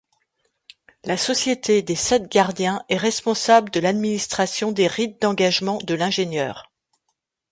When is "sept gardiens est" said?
1.95-2.97